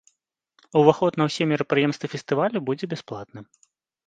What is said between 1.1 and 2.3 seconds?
на ўсе мерапрыемствы